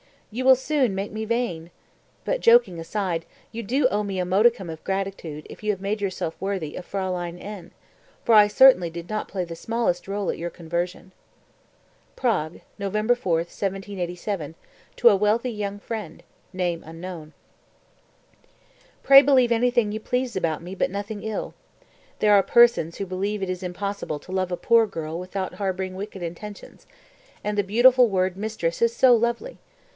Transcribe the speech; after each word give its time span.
You 0.31 0.45
will 0.45 0.55
soon 0.55 0.95
make 0.95 1.11
me 1.11 1.25
vain! 1.25 1.69
But 2.25 2.39
joking 2.39 2.79
aside, 2.79 3.25
you 3.51 3.61
do 3.61 3.87
owe 3.89 4.01
me 4.01 4.17
a 4.17 4.25
modicum 4.25 4.67
of 4.67 4.83
gratitude 4.83 5.45
if 5.47 5.61
you 5.61 5.69
have 5.71 5.81
made 5.81 6.01
yourself 6.01 6.39
worthy 6.39 6.75
of 6.75 6.85
Fraulein 6.85 7.37
N., 7.37 7.69
for 8.23 8.33
I 8.33 8.47
certainly 8.47 8.89
did 8.89 9.09
not 9.09 9.27
play 9.27 9.43
the 9.43 9.57
smallest 9.57 10.07
role 10.07 10.31
at 10.31 10.37
your 10.39 10.49
conversion." 10.49 11.11
(Prague, 12.15 12.61
November 12.79 13.13
4, 13.13 13.39
1787, 13.39 14.55
to 14.95 15.09
a 15.09 15.15
wealthy 15.17 15.51
young 15.51 15.77
friend, 15.77 16.23
name 16.53 16.81
unknown.) 16.83 17.33
242. 19.01 19.01
"Pray 19.07 19.21
believe 19.21 19.51
anything 19.51 19.91
you 19.91 19.99
please 19.99 20.35
about 20.35 20.63
me 20.63 20.73
but 20.73 20.89
nothing 20.89 21.21
ill. 21.21 21.53
There 22.19 22.33
are 22.33 22.41
persons 22.41 22.97
who 22.97 23.05
believe 23.05 23.43
it 23.43 23.49
is 23.51 23.61
impossible 23.61 24.17
to 24.19 24.31
love 24.31 24.51
a 24.51 24.57
poor 24.57 24.87
girl 24.87 25.19
without 25.19 25.55
harboring 25.55 25.93
wicked 25.93 26.23
intentions; 26.23 26.87
and 27.43 27.55
the 27.55 27.63
beautiful 27.63 28.07
word 28.07 28.35
mistress 28.35 28.81
is 28.81 28.95
so 28.95 29.13
lovely! 29.13 29.59